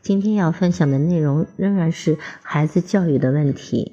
[0.00, 3.92] 今天要分享的内容仍然是孩子教育的问题，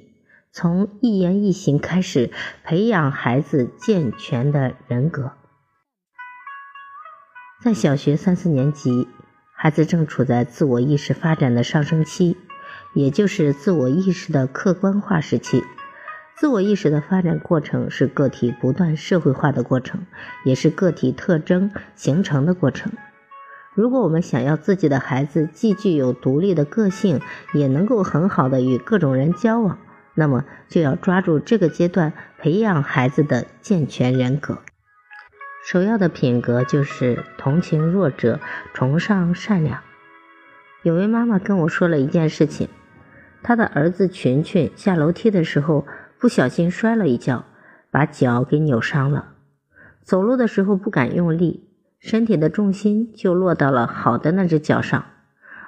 [0.52, 2.32] 从一言一行开始
[2.64, 5.34] 培养孩子健全的人格。
[7.64, 9.08] 在小学三四年级，
[9.54, 12.38] 孩子正处在自我意识发展的上升期，
[12.94, 15.64] 也就是自我意识的客观化时期。
[16.38, 20.06] 自我意识的发展过程是个体不断社会化的过程，
[20.44, 22.92] 也是个体特征形成的过程。
[23.76, 27.20] 如果我们想要自己的孩子既具有独立的个性，
[27.54, 29.78] 也能够很好的与各种人交往，
[30.14, 34.60] 那么就要抓住这个阶段培养孩子的健全人格。
[35.68, 38.40] 首要的品格就是同情弱者，
[38.74, 39.82] 崇尚善良。
[40.84, 42.70] 有位妈妈跟我说了一件事情，
[43.44, 45.86] 她的儿子群群下楼梯的时候
[46.18, 47.44] 不小心摔了一跤，
[47.92, 49.34] 把脚给扭伤了，
[50.02, 51.68] 走路的时候不敢用力。
[52.08, 55.06] 身体的重心就落到了好的那只脚上。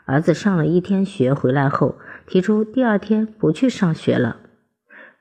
[0.05, 4.38] 儿子上了一天学回来后，提出第二天不去上学了。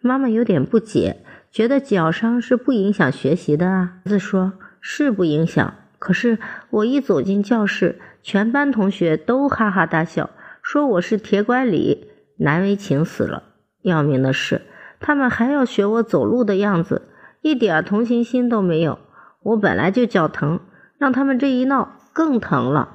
[0.02, 3.94] 妈妈有点不解，觉得脚伤是不影响学习的啊。
[4.04, 10.28] 儿子说：“是不影响，可是我一走进教室，全班同学都哈哈大笑，
[10.60, 13.42] 说我是铁拐李，难为情死了。
[13.80, 14.60] 要命的是，
[15.00, 17.08] 他们还要学我走路的样子，
[17.40, 18.98] 一点同情心都没有。
[19.44, 20.60] 我本来就脚疼。”
[20.98, 22.94] 让他们这一闹更疼了。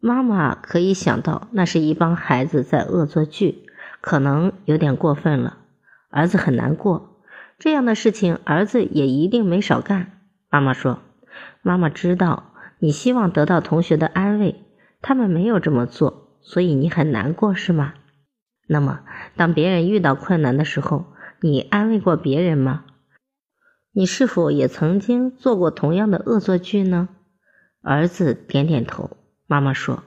[0.00, 3.64] 妈妈可以想到，那是一帮孩子在恶作剧，
[4.00, 5.58] 可能有点过分了。
[6.10, 7.20] 儿子很难过，
[7.58, 10.12] 这样的事情儿子也一定没少干。
[10.48, 11.00] 妈妈说
[11.62, 14.64] ：“妈妈知道你希望得到同学的安慰，
[15.02, 17.94] 他们没有这么做，所以你很难过，是吗？
[18.68, 19.00] 那么，
[19.36, 21.06] 当别人遇到困难的时候，
[21.40, 22.84] 你安慰过别人吗？”
[23.92, 27.08] 你是否也曾经做过同样的恶作剧呢？
[27.82, 29.16] 儿子点点头。
[29.46, 30.04] 妈妈说：“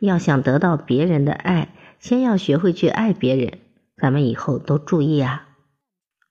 [0.00, 3.58] 要想得到别人的爱，先要学会去爱别人。
[3.96, 5.48] 咱们以后都注意啊！”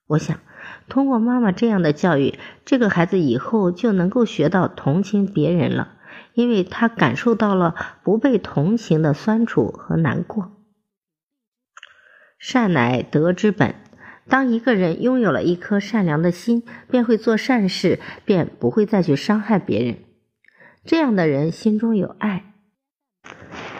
[0.08, 0.40] 我想，
[0.90, 5.96] 通过妈妈这样的教育，这个孩子以后就能够学到同情别人了，
[6.34, 10.52] 因为他感受到了不被同情的酸楚和难过。
[12.40, 13.76] 善乃德之本。
[14.30, 19.96] 当一个人拥有了一颗善良的心，便会做善事，便不会再去伤害别人。
[20.84, 22.54] 这样的人心中有爱。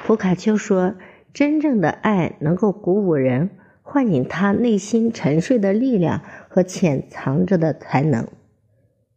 [0.06, 0.96] 普卡丘说
[1.34, 3.50] ：“真正的爱能够鼓舞人，
[3.82, 8.28] 唤醒他内心沉睡的力量和潜藏着的才能。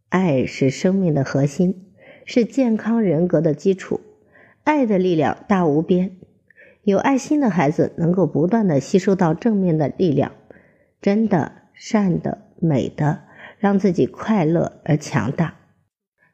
[0.08, 1.92] 爱是生命的核心，
[2.24, 4.00] 是健康人格的基础。
[4.64, 6.16] 爱的力量大无边。
[6.82, 10.32] 有爱心的孩子能够不断的吸收到正面的力量。”
[11.00, 13.22] 真的、善的、美的，
[13.58, 15.56] 让自己快乐而强大。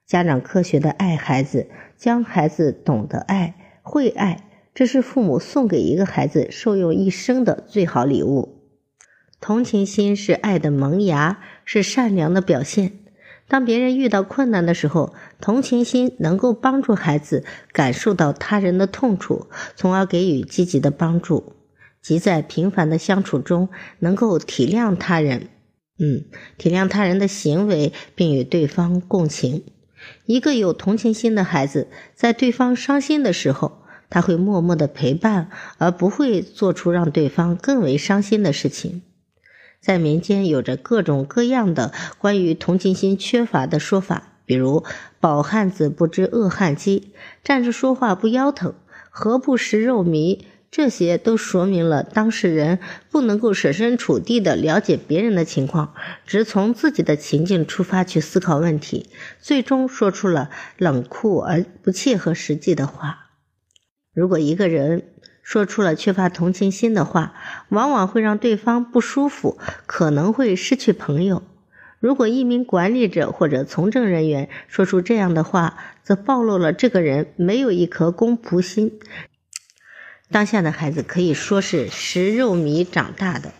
[0.07, 8.63] 家长科学的爱孩子，将孩子懂得爱、会爱，这是父母送给一个孩子受用一生的最好礼物。
[9.41, 12.93] 同情心是爱的萌芽，是善良的表现。
[13.49, 21.56] 当别人遇到困难的时候，同情心能够帮助孩子感受到他人的痛楚，从而给予积极的帮助。
[22.07, 23.69] 即在平凡的相处中，
[23.99, 25.49] 能够体谅他人，
[25.99, 26.23] 嗯，
[26.57, 29.65] 体谅他人的行为，并与对方共情。
[30.25, 39.03] 一个有同情心的孩子，在对方伤心的时候，他会默默的陪伴，而不会做出让对方更为伤心的事情。
[39.81, 44.85] 在民间有着各种各样的关于同情心缺乏的说法，比如
[45.19, 47.13] “饱汉子不知饿汉饥”，
[47.43, 48.75] 站着说话不腰疼，
[49.11, 50.43] 何不食肉糜？
[50.77, 52.81] 这些都说明了当事人
[53.11, 55.95] 不能够设身处地的了解别人的情况，
[56.27, 59.09] 只从自己的情境出发去思考问题，
[59.41, 63.31] 最终说出了冷酷而不切合实际的话。
[64.13, 67.33] 如果一个人说出了缺乏同情心的话，
[67.71, 69.57] 往往会让对方不舒服，
[69.87, 71.43] 可能会失去朋友。
[72.01, 79.01] 如果一名管理者或者从政人员说出这样的话，则暴露了这个人没有一颗公仆心。
[80.31, 83.53] 当下的孩子可以说是食肉糜长大的，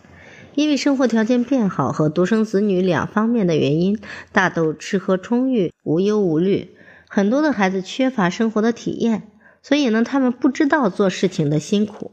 [0.53, 3.99] 因为生活条件变好和独生子女两方面的原因，
[4.31, 6.75] 大都吃喝充裕，无忧无虑。
[7.07, 9.23] 很多的孩子缺乏生活的体验，
[9.63, 12.11] 所以呢，他们不知道做事情的辛苦。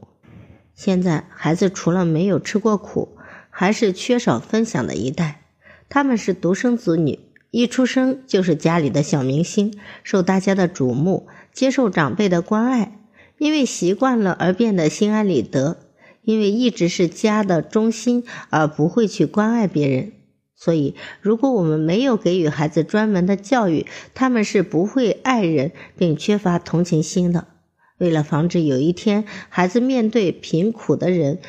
[0.73, 3.17] 现在孩子除了没有吃过苦，
[3.51, 5.43] 还是缺少分享的一代。
[5.89, 7.19] 他们是独生子女，
[7.51, 12.99] 一出生就是家里的小明星，受大家的瞩目，接受长辈的关爱，
[13.39, 15.79] 因为习惯了而变得心安理得，
[16.23, 20.13] 因为一直是家的中心而不会去关爱别人。
[20.57, 27.49] 所以，如果我们没有给予孩子专门的教育，他们是不会爱人并缺乏同情心的。
[27.99, 31.41] 为了防止有一天孩子面对贫苦的人、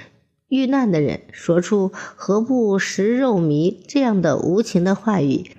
[0.49, 5.51] 遇难的人，说出“何不食肉糜”这样的无情的话语，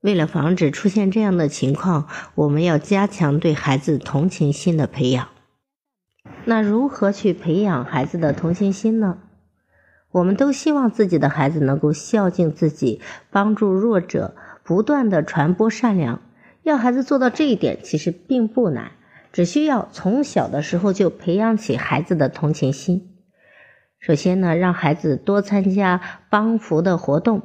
[0.00, 5.28] 为了防止出现这样的情况，我们要加强对孩子同情心的培养。
[6.44, 9.18] 那如何去培养孩子的同情心呢？
[10.10, 13.00] 我们都希望自己的孩子能够孝敬自己，
[13.30, 14.34] 帮助弱者，
[14.64, 16.20] 不断的传播善良。
[16.62, 18.92] 要孩子做到这一点，其实并不难。
[19.32, 23.14] 只需要从小的时候就培养起孩子的同情心。
[24.00, 27.42] 首先呢，让孩子多参加帮扶的活动。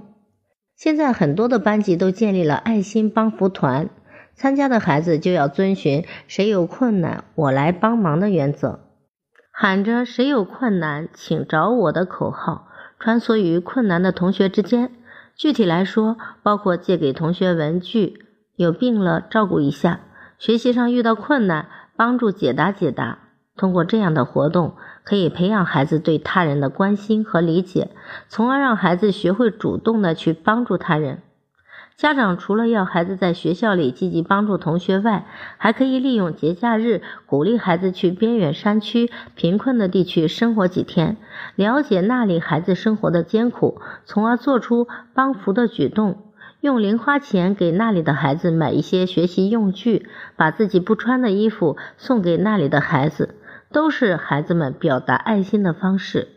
[0.76, 3.90] 现在很多的班级都建立了爱心帮扶团，
[4.34, 8.85] 参加的孩子就要遵循“谁有困难我来帮忙”的原则，
[9.58, 12.68] 喊着“谁有困难请找我的”口号，
[13.00, 14.92] 穿梭于困难的同学之间。
[15.34, 18.26] 具体来说，包括借给同学文具，
[18.58, 20.02] 有病了照顾一下。
[20.38, 23.20] 学习上遇到困难，帮助解答解答。
[23.56, 24.76] 通过这样的活动，
[25.06, 27.92] 可以培养孩子对他人的关心和理解，
[28.28, 31.22] 从而让孩子学会主动的去帮助他人。
[31.98, 35.26] 家长除了要孩子在学校里积极帮助同学外，
[35.58, 41.16] 还可以利用节假日鼓励孩子去边远山区、贫困的地区生活几天，
[41.56, 46.22] 了解那里孩子生活的艰苦，从而做出帮扶的举动。
[46.60, 53.36] 用零花钱给那里的孩子买一些学习用具，把自己不穿的衣服送给那里的孩子，
[53.72, 56.28] 都是孩子们表达爱心的方式。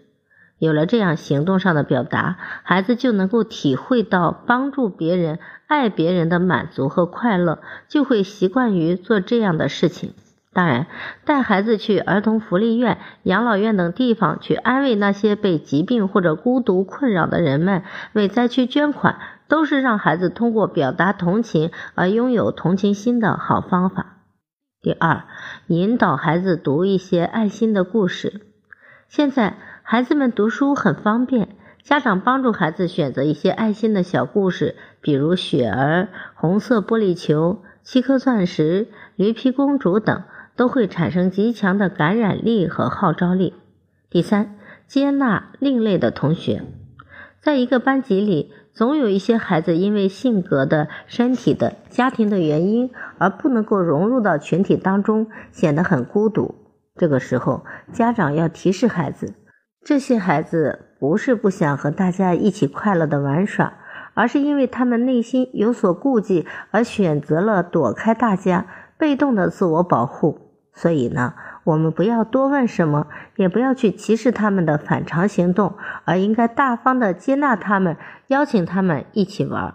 [0.58, 10.14] 有了这样行动上的表达，孩子就能够体会到帮助别人、爱别人的满足和快乐，就会习惯于做这样的事情。
[10.52, 10.87] 当然，
[11.25, 17.82] 带孩子去儿童福利院、养老院等地方去安慰那些被疾病或者孤独困扰的人们，
[18.12, 19.19] 为灾区捐款。
[19.49, 24.19] 都是让孩子通过表达同情而拥有同情心的好方法。
[24.82, 25.25] 第二，
[25.69, 28.43] 引导孩子读一些爱心的故事。
[29.08, 29.56] 现在
[29.90, 40.25] 孩子们读书很方便，家长帮助孩子选择一些爱心的小故事，比如雪儿、红色玻璃球、七颗钻石、驴皮公主等，
[40.56, 43.55] 都会产生极强的感染力和号召力。
[44.11, 44.56] 第三，
[44.87, 46.64] 接纳另类的同学，
[47.40, 48.52] 在一个班级里。
[48.75, 56.55] 总有一些孩子因为性格的、身体的、家庭的原因而不能够融入到群体当中，显得很孤独。
[56.94, 59.35] 这个时候，家长要提示孩子，
[59.84, 63.72] 这些孩子不是不想和大家一起快乐的玩耍，
[64.14, 68.66] 而是因为他们内心有所顾忌而选择了躲开大家，
[68.98, 70.46] 被动的自我保护。
[70.75, 71.34] 所以呢，
[71.64, 77.96] 我们不要多问什么，也不要去歧视他们的反常行动，而应该大方的接纳他们，
[78.28, 79.75] 邀请他们一起玩。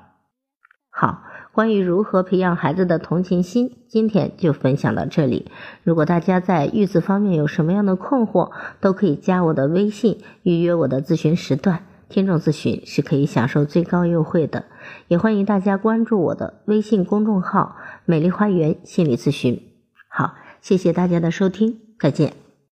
[0.90, 1.24] 好，
[1.54, 5.52] 关于如何培养孩子的同情心，今天就分享到这里。
[5.84, 11.86] 如果大家在育子方面有什么样的困惑，都可以加我的微信预约我的咨询时段。
[12.10, 14.66] 听众咨询是可以享受最高优惠的，
[15.08, 19.62] 也欢迎大家关注我的微信公众号“美丽花园心理咨询”。
[20.10, 20.34] 好。
[20.64, 22.43] 谢谢大家的收听，再见。